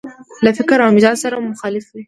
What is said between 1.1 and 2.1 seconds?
سره مو مخالف وي.